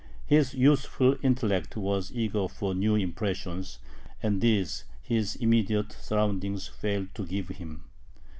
[0.25, 3.77] His youthful intellect was eager for new impressions,
[4.23, 7.83] and these his immediate surroundings failed to give him.